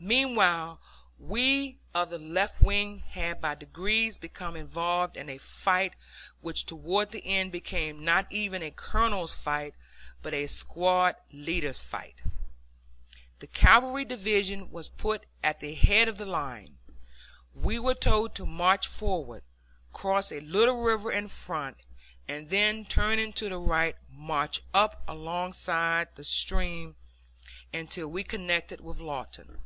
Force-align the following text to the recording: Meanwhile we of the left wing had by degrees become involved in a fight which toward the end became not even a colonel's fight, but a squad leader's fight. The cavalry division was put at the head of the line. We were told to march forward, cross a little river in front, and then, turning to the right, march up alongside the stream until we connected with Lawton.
Meanwhile 0.00 0.80
we 1.20 1.78
of 1.94 2.10
the 2.10 2.18
left 2.18 2.60
wing 2.60 2.98
had 3.10 3.40
by 3.40 3.54
degrees 3.54 4.18
become 4.18 4.56
involved 4.56 5.16
in 5.16 5.28
a 5.30 5.38
fight 5.38 5.94
which 6.40 6.66
toward 6.66 7.12
the 7.12 7.24
end 7.24 7.52
became 7.52 8.04
not 8.04 8.26
even 8.32 8.60
a 8.60 8.72
colonel's 8.72 9.36
fight, 9.36 9.72
but 10.20 10.34
a 10.34 10.48
squad 10.48 11.14
leader's 11.30 11.84
fight. 11.84 12.24
The 13.38 13.46
cavalry 13.46 14.04
division 14.04 14.72
was 14.72 14.88
put 14.88 15.26
at 15.44 15.60
the 15.60 15.74
head 15.76 16.08
of 16.08 16.18
the 16.18 16.26
line. 16.26 16.76
We 17.54 17.78
were 17.78 17.94
told 17.94 18.34
to 18.34 18.46
march 18.46 18.88
forward, 18.88 19.44
cross 19.92 20.32
a 20.32 20.40
little 20.40 20.82
river 20.82 21.12
in 21.12 21.28
front, 21.28 21.76
and 22.26 22.50
then, 22.50 22.84
turning 22.84 23.32
to 23.34 23.48
the 23.48 23.58
right, 23.60 23.94
march 24.10 24.60
up 24.74 25.04
alongside 25.06 26.16
the 26.16 26.24
stream 26.24 26.96
until 27.72 28.08
we 28.08 28.24
connected 28.24 28.80
with 28.80 28.98
Lawton. 28.98 29.60